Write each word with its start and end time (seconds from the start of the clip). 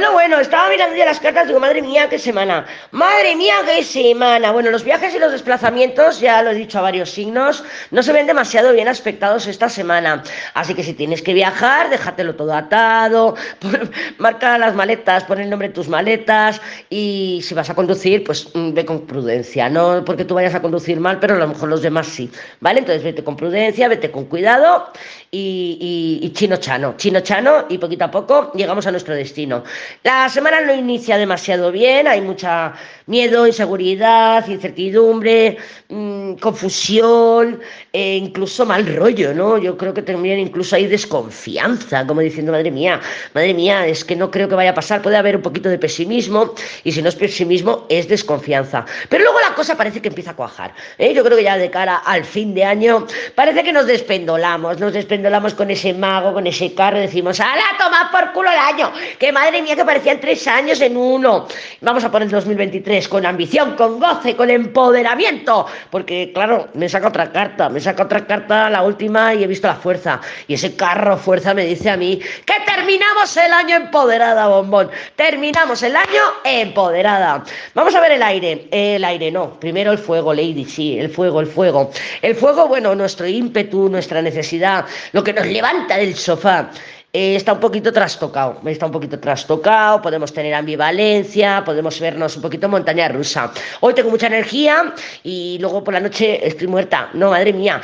Bueno, 0.00 0.14
bueno, 0.14 0.40
estaba 0.40 0.70
mirando 0.70 0.96
ya 0.96 1.04
las 1.04 1.20
cartas, 1.20 1.46
digo, 1.46 1.60
madre 1.60 1.82
mía, 1.82 2.08
qué 2.08 2.18
semana. 2.18 2.64
Madre 2.90 3.36
mía, 3.36 3.56
qué 3.66 3.84
semana. 3.84 4.50
Bueno, 4.50 4.70
los 4.70 4.82
viajes 4.82 5.14
y 5.14 5.18
los 5.18 5.30
desplazamientos, 5.30 6.20
ya 6.20 6.42
lo 6.42 6.52
he 6.52 6.54
dicho 6.54 6.78
a 6.78 6.80
varios 6.80 7.10
signos, 7.10 7.62
no 7.90 8.02
se 8.02 8.14
ven 8.14 8.26
demasiado 8.26 8.72
bien 8.72 8.88
aspectados 8.88 9.46
esta 9.46 9.68
semana. 9.68 10.22
Así 10.54 10.72
que 10.72 10.84
si 10.84 10.94
tienes 10.94 11.20
que 11.20 11.34
viajar, 11.34 11.90
déjatelo 11.90 12.34
todo 12.34 12.54
atado, 12.54 13.34
marca 14.16 14.56
las 14.56 14.74
maletas, 14.74 15.24
pon 15.24 15.38
el 15.38 15.50
nombre 15.50 15.68
de 15.68 15.74
tus 15.74 15.86
maletas 15.90 16.62
y 16.88 17.42
si 17.44 17.52
vas 17.52 17.68
a 17.68 17.74
conducir, 17.74 18.24
pues 18.24 18.48
mm, 18.54 18.72
ve 18.72 18.86
con 18.86 19.06
prudencia. 19.06 19.68
No 19.68 20.02
porque 20.06 20.24
tú 20.24 20.34
vayas 20.34 20.54
a 20.54 20.62
conducir 20.62 20.98
mal, 20.98 21.18
pero 21.20 21.34
a 21.34 21.38
lo 21.38 21.46
mejor 21.46 21.68
los 21.68 21.82
demás 21.82 22.06
sí. 22.06 22.30
¿Vale? 22.60 22.78
Entonces 22.78 23.04
vete 23.04 23.22
con 23.22 23.36
prudencia, 23.36 23.86
vete 23.86 24.10
con 24.10 24.24
cuidado 24.24 24.90
y, 25.30 26.20
y 26.22 26.30
chino 26.32 26.56
chano, 26.56 26.94
chino 26.96 27.20
chano 27.20 27.66
y 27.68 27.76
poquito 27.76 28.06
a 28.06 28.10
poco 28.10 28.50
llegamos 28.54 28.86
a 28.86 28.92
nuestro 28.92 29.14
destino. 29.14 29.62
La 30.02 30.28
semana 30.28 30.60
no 30.60 30.74
inicia 30.74 31.18
demasiado 31.18 31.70
bien, 31.72 32.08
hay 32.08 32.20
mucha 32.20 32.74
miedo, 33.06 33.46
inseguridad, 33.46 34.46
incertidumbre, 34.48 35.58
mmm, 35.88 36.19
confusión, 36.36 37.60
e 37.92 38.16
incluso 38.16 38.66
mal 38.66 38.86
rollo, 38.96 39.34
¿no? 39.34 39.58
Yo 39.58 39.76
creo 39.76 39.94
que 39.94 40.02
también 40.02 40.38
incluso 40.38 40.76
hay 40.76 40.86
desconfianza, 40.86 42.06
como 42.06 42.20
diciendo, 42.20 42.52
madre 42.52 42.70
mía, 42.70 43.00
madre 43.34 43.54
mía, 43.54 43.86
es 43.86 44.04
que 44.04 44.16
no 44.16 44.30
creo 44.30 44.48
que 44.48 44.54
vaya 44.54 44.70
a 44.70 44.74
pasar, 44.74 45.02
puede 45.02 45.16
haber 45.16 45.36
un 45.36 45.42
poquito 45.42 45.68
de 45.68 45.78
pesimismo, 45.78 46.54
y 46.84 46.92
si 46.92 47.02
no 47.02 47.08
es 47.08 47.16
pesimismo, 47.16 47.86
es 47.88 48.08
desconfianza. 48.08 48.84
Pero 49.08 49.24
luego 49.24 49.40
la 49.40 49.54
cosa 49.54 49.76
parece 49.76 50.00
que 50.00 50.08
empieza 50.08 50.32
a 50.32 50.36
cuajar. 50.36 50.74
¿eh? 50.98 51.12
Yo 51.14 51.24
creo 51.24 51.36
que 51.36 51.44
ya 51.44 51.56
de 51.56 51.70
cara 51.70 51.96
al 51.96 52.24
fin 52.24 52.54
de 52.54 52.64
año, 52.64 53.06
parece 53.34 53.62
que 53.64 53.72
nos 53.72 53.86
despendolamos, 53.86 54.78
nos 54.78 54.92
despendolamos 54.92 55.54
con 55.54 55.70
ese 55.70 55.94
mago, 55.94 56.32
con 56.32 56.46
ese 56.46 56.74
carro, 56.74 56.98
decimos, 56.98 57.40
¡ala, 57.40 57.64
toma 57.78 58.10
por 58.12 58.32
culo 58.32 58.50
el 58.50 58.58
año! 58.58 58.92
¡Que 59.18 59.32
madre 59.32 59.62
mía, 59.62 59.76
que 59.76 59.84
parecían 59.84 60.20
tres 60.20 60.46
años 60.46 60.80
en 60.80 60.96
uno! 60.96 61.46
Vamos 61.80 62.04
a 62.04 62.10
poner 62.10 62.26
el 62.26 62.32
2023 62.32 63.08
con 63.08 63.26
ambición, 63.26 63.76
con 63.76 63.98
goce, 63.98 64.36
con 64.36 64.50
empoderamiento, 64.50 65.66
porque 65.90 66.19
claro, 66.32 66.68
me 66.74 66.88
saca 66.88 67.08
otra 67.08 67.32
carta, 67.32 67.68
me 67.68 67.80
saca 67.80 68.04
otra 68.04 68.26
carta, 68.26 68.68
la 68.70 68.82
última, 68.82 69.34
y 69.34 69.44
he 69.44 69.46
visto 69.46 69.66
la 69.66 69.74
fuerza. 69.74 70.20
Y 70.46 70.54
ese 70.54 70.76
carro 70.76 71.16
fuerza 71.16 71.54
me 71.54 71.64
dice 71.64 71.90
a 71.90 71.96
mí 71.96 72.18
que 72.18 72.54
terminamos 72.66 73.36
el 73.36 73.52
año 73.52 73.76
empoderada, 73.76 74.48
bombón. 74.48 74.90
Terminamos 75.16 75.82
el 75.82 75.96
año 75.96 76.22
empoderada. 76.44 77.44
Vamos 77.74 77.94
a 77.94 78.00
ver 78.00 78.12
el 78.12 78.22
aire. 78.22 78.68
El 78.70 79.04
aire 79.04 79.30
no. 79.30 79.58
Primero 79.58 79.92
el 79.92 79.98
fuego, 79.98 80.32
Lady, 80.32 80.64
sí, 80.64 80.98
el 80.98 81.10
fuego, 81.10 81.40
el 81.40 81.46
fuego. 81.46 81.90
El 82.22 82.34
fuego, 82.34 82.68
bueno, 82.68 82.94
nuestro 82.94 83.26
ímpetu, 83.26 83.88
nuestra 83.88 84.22
necesidad, 84.22 84.86
lo 85.12 85.24
que 85.24 85.32
nos 85.32 85.46
levanta 85.46 85.96
del 85.96 86.14
sofá. 86.14 86.70
Eh, 87.12 87.34
está 87.34 87.52
un 87.54 87.58
poquito 87.58 87.92
trastocado, 87.92 88.60
está 88.66 88.86
un 88.86 88.92
poquito 88.92 89.18
trastocado, 89.18 90.00
podemos 90.00 90.32
tener 90.32 90.54
ambivalencia, 90.54 91.60
podemos 91.64 91.98
vernos 91.98 92.36
un 92.36 92.42
poquito 92.42 92.68
montaña 92.68 93.08
rusa. 93.08 93.52
Hoy 93.80 93.94
tengo 93.94 94.10
mucha 94.10 94.28
energía 94.28 94.94
y 95.24 95.58
luego 95.60 95.82
por 95.82 95.94
la 95.94 95.98
noche 95.98 96.46
estoy 96.46 96.68
muerta. 96.68 97.10
No, 97.14 97.30
madre 97.30 97.52
mía, 97.52 97.80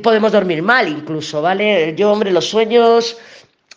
podemos 0.00 0.30
dormir 0.30 0.62
mal 0.62 0.86
incluso, 0.86 1.42
¿vale? 1.42 1.92
Yo, 1.96 2.12
hombre, 2.12 2.30
los 2.30 2.48
sueños 2.48 3.16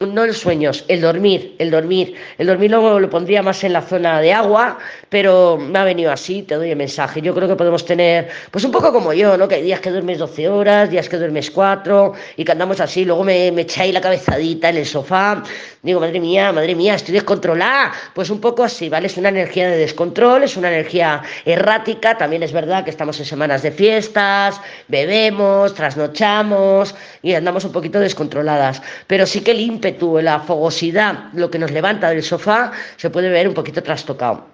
no 0.07 0.25
los 0.25 0.37
sueños, 0.37 0.85
el 0.87 1.01
dormir, 1.01 1.55
el 1.59 1.71
dormir. 1.71 2.15
El 2.37 2.47
dormir 2.47 2.71
luego 2.71 2.99
lo 2.99 3.09
pondría 3.09 3.41
más 3.41 3.63
en 3.63 3.73
la 3.73 3.81
zona 3.81 4.21
de 4.21 4.33
agua, 4.33 4.77
pero 5.09 5.57
me 5.57 5.79
ha 5.79 5.83
venido 5.83 6.11
así, 6.11 6.43
te 6.43 6.55
doy 6.55 6.71
el 6.71 6.75
mensaje. 6.75 7.21
Yo 7.21 7.33
creo 7.33 7.47
que 7.47 7.55
podemos 7.55 7.85
tener, 7.85 8.29
pues 8.49 8.63
un 8.63 8.71
poco 8.71 8.91
como 8.91 9.13
yo, 9.13 9.37
¿no? 9.37 9.47
Que 9.47 9.55
hay 9.55 9.63
días 9.63 9.79
que 9.79 9.89
duermes 9.91 10.17
12 10.17 10.49
horas, 10.49 10.89
días 10.89 11.07
que 11.09 11.17
duermes 11.17 11.51
4 11.51 12.13
y 12.37 12.45
que 12.45 12.51
andamos 12.51 12.79
así. 12.79 13.05
Luego 13.05 13.23
me, 13.23 13.51
me 13.51 13.61
echáis 13.61 13.93
la 13.93 14.01
cabezadita 14.01 14.69
en 14.69 14.77
el 14.77 14.85
sofá. 14.85 15.43
Digo, 15.83 15.99
madre 15.99 16.19
mía, 16.19 16.51
madre 16.51 16.75
mía, 16.75 16.95
estoy 16.95 17.13
descontrolada. 17.13 17.91
Pues 18.13 18.29
un 18.29 18.39
poco 18.39 18.63
así, 18.63 18.89
¿vale? 18.89 19.07
Es 19.07 19.17
una 19.17 19.29
energía 19.29 19.69
de 19.69 19.77
descontrol, 19.77 20.43
es 20.43 20.57
una 20.57 20.69
energía 20.69 21.21
errática. 21.45 22.17
También 22.17 22.43
es 22.43 22.53
verdad 22.53 22.83
que 22.83 22.91
estamos 22.91 23.19
en 23.19 23.25
semanas 23.25 23.61
de 23.63 23.71
fiestas, 23.71 24.61
bebemos, 24.87 25.73
trasnochamos 25.73 26.95
y 27.21 27.33
andamos 27.33 27.65
un 27.65 27.71
poquito 27.71 27.99
descontroladas. 27.99 28.81
Pero 29.07 29.25
sí 29.25 29.41
que 29.41 29.53
el 29.93 30.21
la 30.21 30.39
fogosidad, 30.39 31.31
lo 31.33 31.49
que 31.49 31.59
nos 31.59 31.71
levanta 31.71 32.09
del 32.09 32.23
sofá, 32.23 32.71
se 32.97 33.09
puede 33.09 33.29
ver 33.29 33.47
un 33.47 33.53
poquito 33.53 33.81
trastocado. 33.81 34.45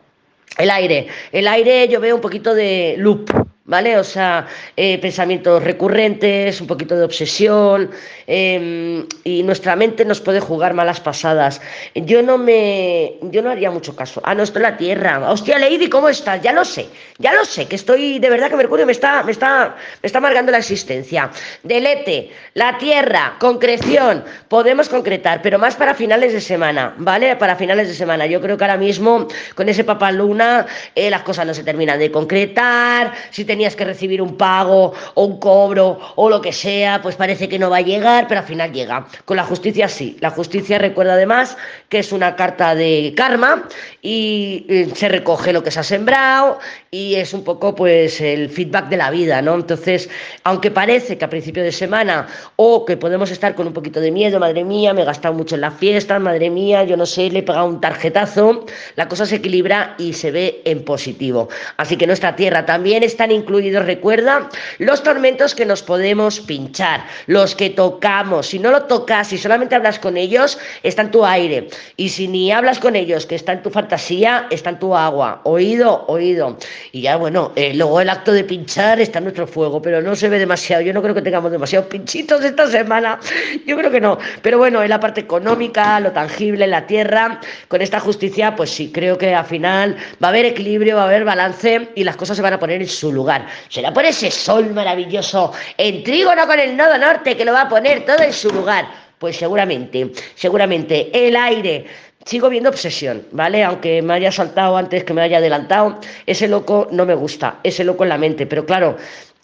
El 0.57 0.69
aire, 0.69 1.07
el 1.31 1.47
aire 1.47 1.87
yo 1.87 1.99
veo 1.99 2.15
un 2.15 2.21
poquito 2.21 2.53
de 2.53 2.95
loop, 2.97 3.29
¿vale? 3.67 3.97
O 3.97 4.03
sea, 4.03 4.47
eh, 4.75 4.97
pensamientos 4.97 5.63
recurrentes, 5.63 6.59
un 6.59 6.67
poquito 6.67 6.95
de 6.95 7.03
obsesión, 7.03 7.91
eh, 8.25 9.05
y 9.23 9.43
nuestra 9.43 9.75
mente 9.75 10.03
nos 10.05 10.21
puede 10.21 10.39
jugar 10.39 10.73
malas 10.73 10.99
pasadas. 10.99 11.61
Yo 11.93 12.23
no 12.23 12.37
me, 12.37 13.15
yo 13.21 13.41
no 13.43 13.51
haría 13.51 13.69
mucho 13.69 13.95
caso. 13.95 14.21
Ah, 14.23 14.33
no, 14.33 14.43
esto 14.43 14.59
es 14.59 14.63
la 14.63 14.77
Tierra. 14.77 15.29
Hostia, 15.29 15.59
Lady, 15.59 15.89
¿cómo 15.89 16.09
estás? 16.09 16.41
Ya 16.41 16.53
lo 16.53 16.65
sé, 16.65 16.87
ya 17.19 17.33
lo 17.33 17.45
sé, 17.45 17.67
que 17.67 17.75
estoy, 17.75 18.19
de 18.19 18.29
verdad 18.29 18.49
que 18.49 18.55
Mercurio 18.55 18.85
me 18.85 18.93
está, 18.93 19.21
me 19.23 19.33
está, 19.33 19.75
me 20.01 20.07
está 20.07 20.17
amargando 20.19 20.51
la 20.51 20.59
existencia. 20.59 21.29
Delete, 21.61 22.31
la 22.53 22.77
Tierra, 22.77 23.35
concreción, 23.39 24.23
podemos 24.47 24.87
concretar, 24.87 25.41
pero 25.41 25.59
más 25.59 25.75
para 25.75 25.93
finales 25.93 26.31
de 26.31 26.41
semana, 26.41 26.93
¿vale? 26.97 27.35
Para 27.35 27.57
finales 27.57 27.89
de 27.89 27.93
semana. 27.93 28.25
Yo 28.27 28.39
creo 28.39 28.57
que 28.57 28.63
ahora 28.63 28.77
mismo, 28.77 29.27
con 29.55 29.67
ese 29.67 29.83
papaluna, 29.83 30.65
eh, 30.95 31.09
las 31.09 31.23
cosas 31.23 31.45
no 31.45 31.53
se 31.53 31.63
terminan 31.63 31.99
de 31.99 32.09
concretar, 32.11 33.13
si 33.31 33.43
te 33.43 33.56
tenías 33.57 33.75
que 33.75 33.85
recibir 33.85 34.21
un 34.21 34.37
pago 34.37 34.93
o 35.15 35.25
un 35.25 35.39
cobro 35.39 35.97
o 36.15 36.29
lo 36.29 36.39
que 36.41 36.53
sea, 36.53 37.01
pues 37.01 37.15
parece 37.15 37.49
que 37.49 37.57
no 37.57 37.71
va 37.71 37.77
a 37.77 37.81
llegar, 37.81 38.27
pero 38.27 38.41
al 38.41 38.45
final 38.45 38.71
llega. 38.71 39.07
Con 39.25 39.35
la 39.35 39.43
justicia 39.43 39.89
sí. 39.89 40.15
La 40.19 40.29
justicia 40.29 40.77
recuerda 40.77 41.13
además 41.13 41.57
que 41.89 41.97
es 41.97 42.11
una 42.11 42.35
carta 42.35 42.75
de 42.75 43.15
karma 43.17 43.67
y 44.03 44.67
eh, 44.69 44.89
se 44.93 45.09
recoge 45.09 45.53
lo 45.53 45.63
que 45.63 45.71
se 45.71 45.79
ha 45.79 45.83
sembrado 45.83 46.59
y 46.91 47.15
es 47.15 47.33
un 47.33 47.43
poco 47.43 47.73
pues 47.73 48.21
el 48.21 48.49
feedback 48.49 48.89
de 48.89 48.97
la 48.97 49.09
vida, 49.09 49.41
¿no? 49.41 49.55
Entonces, 49.55 50.07
aunque 50.43 50.69
parece 50.69 51.17
que 51.17 51.25
a 51.25 51.29
principio 51.31 51.63
de 51.63 51.71
semana 51.71 52.27
o 52.57 52.85
que 52.85 52.95
podemos 52.95 53.31
estar 53.31 53.55
con 53.55 53.65
un 53.65 53.73
poquito 53.73 53.99
de 53.99 54.11
miedo, 54.11 54.39
madre 54.39 54.63
mía, 54.63 54.93
me 54.93 55.01
he 55.01 55.05
gastado 55.05 55.33
mucho 55.33 55.55
en 55.55 55.61
la 55.61 55.71
fiesta, 55.71 56.19
madre 56.19 56.51
mía, 56.51 56.83
yo 56.83 56.95
no 56.95 57.07
sé, 57.07 57.31
le 57.31 57.39
he 57.39 57.43
pegado 57.43 57.65
un 57.65 57.81
tarjetazo, 57.81 58.65
la 58.95 59.07
cosa 59.07 59.25
se 59.25 59.37
equilibra 59.37 59.95
y 59.97 60.13
se 60.13 60.29
ve 60.29 60.61
en 60.63 60.85
positivo. 60.85 61.49
Así 61.77 61.97
que 61.97 62.05
nuestra 62.05 62.35
tierra 62.35 62.63
también 62.63 63.01
está 63.01 63.25
en 63.25 63.31
incluidos, 63.47 63.85
recuerda, 63.85 64.49
los 64.77 65.03
tormentos 65.03 65.55
que 65.55 65.65
nos 65.65 65.81
podemos 65.81 66.41
pinchar, 66.41 67.05
los 67.27 67.55
que 67.55 67.69
tocamos. 67.69 68.47
Si 68.47 68.59
no 68.59 68.71
lo 68.71 68.83
tocas, 68.83 69.29
si 69.29 69.37
solamente 69.37 69.73
hablas 69.73 69.99
con 69.99 70.17
ellos, 70.17 70.59
está 70.83 71.03
en 71.03 71.11
tu 71.11 71.25
aire. 71.25 71.69
Y 71.95 72.09
si 72.09 72.27
ni 72.27 72.51
hablas 72.51 72.79
con 72.79 72.97
ellos, 72.97 73.25
que 73.25 73.35
está 73.35 73.53
en 73.53 73.61
tu 73.63 73.69
fantasía, 73.69 74.47
está 74.49 74.71
en 74.71 74.79
tu 74.79 74.93
agua. 74.93 75.39
Oído, 75.45 76.03
oído. 76.07 76.57
Y 76.91 77.01
ya, 77.01 77.15
bueno, 77.15 77.53
eh, 77.55 77.73
luego 77.73 78.01
el 78.01 78.09
acto 78.09 78.33
de 78.33 78.43
pinchar 78.43 78.99
está 78.99 79.19
en 79.19 79.25
nuestro 79.25 79.47
fuego, 79.47 79.81
pero 79.81 80.01
no 80.01 80.13
se 80.15 80.27
ve 80.27 80.39
demasiado. 80.39 80.83
Yo 80.83 80.91
no 80.91 81.01
creo 81.01 81.15
que 81.15 81.21
tengamos 81.21 81.49
demasiados 81.49 81.87
pinchitos 81.87 82.43
esta 82.43 82.67
semana. 82.67 83.17
Yo 83.65 83.77
creo 83.77 83.89
que 83.89 84.01
no. 84.01 84.17
Pero 84.41 84.57
bueno, 84.57 84.83
en 84.83 84.89
la 84.89 84.99
parte 84.99 85.21
económica, 85.21 86.01
lo 86.01 86.11
tangible, 86.11 86.65
en 86.65 86.71
la 86.71 86.85
tierra, 86.85 87.39
con 87.69 87.81
esta 87.81 88.01
justicia, 88.01 88.57
pues 88.57 88.71
sí, 88.71 88.91
creo 88.91 89.17
que 89.17 89.33
al 89.33 89.45
final 89.45 89.95
va 90.21 90.27
a 90.27 90.31
haber 90.31 90.45
equilibrio, 90.45 90.97
va 90.97 91.03
a 91.03 91.05
haber 91.05 91.23
balance 91.23 91.89
y 91.95 92.03
las 92.03 92.17
cosas 92.17 92.35
se 92.35 92.43
van 92.43 92.53
a 92.53 92.59
poner 92.59 92.81
en 92.81 92.89
su 92.89 93.13
lugar. 93.13 93.36
Será 93.69 93.93
por 93.93 94.05
ese 94.05 94.31
sol 94.31 94.73
maravilloso 94.73 95.51
en 95.77 96.03
trígono 96.03 96.47
con 96.47 96.59
el 96.59 96.75
nodo 96.75 96.97
norte 96.97 97.35
que 97.35 97.45
lo 97.45 97.53
va 97.53 97.61
a 97.61 97.69
poner 97.69 98.05
todo 98.05 98.23
en 98.23 98.33
su 98.33 98.49
lugar. 98.49 98.87
Pues 99.19 99.37
seguramente, 99.37 100.11
seguramente 100.35 101.09
el 101.13 101.35
aire. 101.35 101.85
Sigo 102.25 102.49
viendo 102.49 102.69
obsesión, 102.69 103.25
¿vale? 103.31 103.63
Aunque 103.63 104.01
me 104.01 104.13
haya 104.13 104.31
saltado 104.33 104.75
antes 104.75 105.05
que 105.05 105.13
me 105.13 105.21
haya 105.21 105.37
adelantado, 105.37 105.97
ese 106.25 106.49
loco 106.49 106.89
no 106.91 107.05
me 107.05 107.15
gusta, 107.15 107.59
ese 107.63 107.85
loco 107.85 108.03
en 108.03 108.09
la 108.09 108.17
mente. 108.17 108.45
Pero 108.45 108.65
claro, 108.65 108.97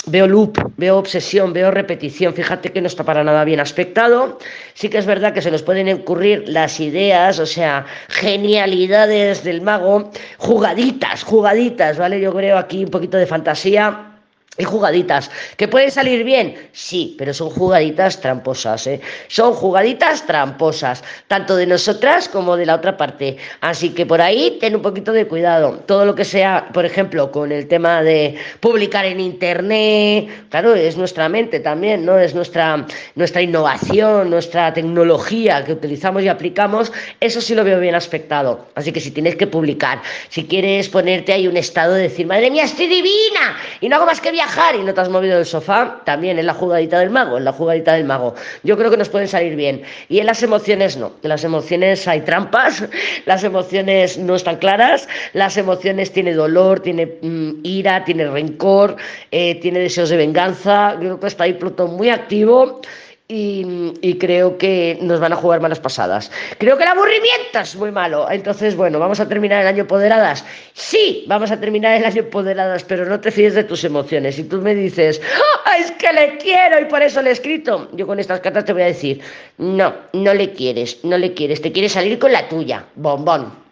Veo 0.05 0.27
loop, 0.27 0.57
veo 0.77 0.97
obsesión, 0.97 1.53
veo 1.53 1.71
repetición. 1.71 2.33
Fíjate 2.33 2.71
que 2.71 2.81
no 2.81 2.87
está 2.87 3.03
para 3.05 3.23
nada 3.23 3.45
bien 3.45 3.61
aspectado. 3.61 4.37
Sí 4.73 4.89
que 4.89 4.97
es 4.97 5.05
verdad 5.05 5.33
que 5.33 5.41
se 5.41 5.49
nos 5.49 5.63
pueden 5.63 5.87
ocurrir 5.93 6.43
las 6.47 6.79
ideas, 6.79 7.39
o 7.39 7.45
sea, 7.45 7.85
genialidades 8.09 9.43
del 9.43 9.61
mago, 9.61 10.11
jugaditas, 10.37 11.23
jugaditas, 11.23 11.97
¿vale? 11.97 12.19
Yo 12.19 12.33
creo 12.33 12.57
aquí 12.57 12.83
un 12.83 12.91
poquito 12.91 13.17
de 13.17 13.27
fantasía 13.27 14.12
y 14.55 14.65
jugaditas, 14.65 15.31
¿que 15.57 15.67
pueden 15.67 15.89
salir 15.89 16.23
bien? 16.23 16.55
Sí, 16.73 17.15
pero 17.17 17.33
son 17.33 17.49
jugaditas 17.49 18.21
tramposas, 18.21 18.85
¿eh? 18.85 19.01
Son 19.27 19.51
jugaditas 19.53 20.27
tramposas, 20.27 21.03
tanto 21.27 21.55
de 21.55 21.65
nosotras 21.65 22.29
como 22.29 22.55
de 22.55 22.67
la 22.67 22.75
otra 22.75 22.95
parte. 22.95 23.37
Así 23.61 23.89
que 23.89 24.05
por 24.05 24.21
ahí 24.21 24.59
ten 24.61 24.75
un 24.75 24.83
poquito 24.83 25.11
de 25.11 25.27
cuidado. 25.27 25.81
Todo 25.87 26.05
lo 26.05 26.13
que 26.13 26.23
sea, 26.23 26.69
por 26.71 26.85
ejemplo, 26.85 27.31
con 27.31 27.51
el 27.51 27.67
tema 27.67 28.03
de 28.03 28.35
publicar 28.59 29.05
en 29.05 29.19
internet, 29.19 30.47
claro, 30.49 30.75
es 30.75 30.97
nuestra 30.97 31.27
mente 31.29 31.59
también, 31.59 32.05
¿no? 32.05 32.19
Es 32.19 32.35
nuestra, 32.35 32.85
nuestra 33.15 33.41
innovación, 33.41 34.29
nuestra 34.29 34.71
tecnología 34.71 35.65
que 35.65 35.73
utilizamos 35.73 36.21
y 36.21 36.27
aplicamos, 36.27 36.91
eso 37.19 37.41
sí 37.41 37.55
lo 37.55 37.63
veo 37.63 37.79
bien 37.79 37.95
aspectado. 37.95 38.67
Así 38.75 38.91
que 38.91 38.99
si 38.99 39.09
tienes 39.09 39.35
que 39.35 39.47
publicar, 39.47 39.99
si 40.29 40.45
quieres 40.45 40.89
ponerte 40.89 41.33
ahí 41.33 41.47
un 41.47 41.57
estado 41.57 41.95
de 41.95 42.03
decir, 42.03 42.27
madre 42.27 42.51
mía, 42.51 42.65
estoy 42.65 42.85
divina, 42.85 43.57
y 43.81 43.89
no 43.89 43.95
hago 43.95 44.05
más 44.05 44.21
que 44.21 44.29
viajar 44.29 44.42
viajar 44.43 44.75
y 44.75 44.83
no 44.83 44.93
te 44.93 44.99
has 44.99 45.09
movido 45.09 45.37
del 45.37 45.45
sofá, 45.45 46.01
también 46.03 46.37
es 46.37 46.43
la 46.43 46.53
jugadita 46.53 46.99
del 46.99 47.09
mago, 47.09 47.37
es 47.37 47.43
la 47.43 47.53
jugadita 47.53 47.93
del 47.93 48.03
mago. 48.03 48.35
Yo 48.63 48.77
creo 48.77 48.91
que 48.91 48.97
nos 48.97 49.07
pueden 49.07 49.27
salir 49.27 49.55
bien. 49.55 49.83
Y 50.09 50.19
en 50.19 50.25
las 50.25 50.43
emociones 50.43 50.97
no. 50.97 51.13
En 51.23 51.29
las 51.29 51.43
emociones 51.45 52.07
hay 52.09 52.21
trampas, 52.21 52.83
las 53.25 53.43
emociones 53.43 54.17
no 54.17 54.35
están 54.35 54.57
claras, 54.57 55.07
las 55.31 55.55
emociones 55.55 56.11
tiene 56.11 56.33
dolor, 56.33 56.81
tiene 56.81 57.05
mm, 57.21 57.59
ira, 57.63 58.03
tiene 58.03 58.27
rencor, 58.27 58.97
eh, 59.31 59.55
tiene 59.61 59.79
deseos 59.79 60.09
de 60.09 60.17
venganza. 60.17 60.95
Creo 60.99 61.19
que 61.19 61.27
está 61.27 61.45
ahí 61.45 61.53
Plutón 61.53 61.95
muy 61.95 62.09
activo 62.09 62.81
y, 63.27 64.17
creo 64.19 64.57
que 64.57 64.97
nos 65.01 65.19
van 65.19 65.33
a 65.33 65.35
jugar 65.35 65.61
malas 65.61 65.79
pasadas. 65.79 66.31
Creo 66.57 66.77
que 66.77 66.83
el 66.83 66.89
aburrimiento 66.89 67.59
es 67.59 67.75
muy 67.75 67.91
malo. 67.91 68.29
Entonces, 68.29 68.75
bueno, 68.75 68.99
¿vamos 68.99 69.19
a 69.19 69.27
terminar 69.27 69.61
el 69.61 69.67
año 69.67 69.81
empoderadas? 69.81 70.45
Sí, 70.73 71.23
vamos 71.27 71.51
a 71.51 71.59
terminar 71.59 71.95
el 71.95 72.05
año 72.05 72.21
empoderadas, 72.21 72.83
pero 72.83 73.05
no 73.05 73.19
te 73.19 73.31
fíes 73.31 73.55
de 73.55 73.63
tus 73.63 73.83
emociones. 73.83 74.35
Si 74.35 74.43
tú 74.43 74.57
me 74.57 74.75
dices, 74.75 75.21
¡Ah, 75.65 75.77
es 75.77 75.91
que 75.91 76.11
le 76.13 76.37
quiero 76.37 76.81
y 76.81 76.85
por 76.85 77.01
eso 77.01 77.21
le 77.21 77.29
he 77.29 77.33
escrito, 77.33 77.89
yo 77.93 78.05
con 78.05 78.19
estas 78.19 78.41
cartas 78.41 78.65
te 78.65 78.73
voy 78.73 78.83
a 78.83 78.87
decir, 78.87 79.21
no, 79.57 79.93
no 80.13 80.33
le 80.33 80.53
quieres, 80.53 81.03
no 81.03 81.17
le 81.17 81.33
quieres, 81.33 81.61
te 81.61 81.71
quieres 81.71 81.93
salir 81.93 82.19
con 82.19 82.31
la 82.31 82.47
tuya, 82.49 82.85
bombón. 82.95 83.62